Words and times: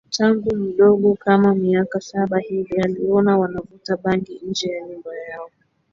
tangu 0.09 0.55
mdogo 0.55 1.15
kama 1.15 1.55
miaka 1.55 2.01
saba 2.01 2.39
hivi 2.39 2.81
aliona 2.81 3.37
wanavuta 3.37 3.97
bangi 3.97 4.39
nje 4.45 4.67
ya 4.71 4.87
nyumba 4.87 5.15
yao 5.29 5.49